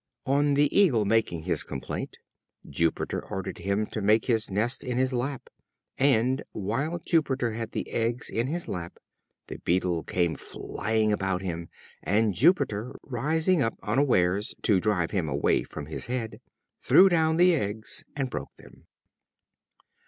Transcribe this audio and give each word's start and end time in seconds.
On 0.25 0.55
the 0.55 0.75
Eagle 0.75 1.05
making 1.05 1.43
his 1.43 1.61
complaint, 1.61 2.17
Jupiter 2.67 3.23
ordered 3.23 3.59
him 3.59 3.85
to 3.85 4.01
make 4.01 4.25
his 4.25 4.49
nest 4.49 4.83
in 4.83 4.97
his 4.97 5.13
lap; 5.13 5.47
and 5.95 6.41
while 6.53 6.97
Jupiter 6.97 7.51
had 7.53 7.69
the 7.73 7.87
eggs 7.91 8.27
in 8.27 8.47
his 8.47 8.67
lap, 8.67 8.97
the 9.45 9.59
Beetle 9.59 10.01
came 10.01 10.33
flying 10.35 11.13
about 11.13 11.43
him, 11.43 11.69
and 12.01 12.33
Jupiter, 12.33 12.95
rising 13.03 13.61
up 13.61 13.75
unawares 13.83 14.55
to 14.63 14.79
drive 14.79 15.11
him 15.11 15.29
away 15.29 15.61
from 15.61 15.85
his 15.85 16.07
head, 16.07 16.41
threw 16.81 17.07
down 17.07 17.37
the 17.37 17.53
eggs, 17.53 18.03
and 18.15 18.31
broke 18.31 18.55
them. 18.55 18.87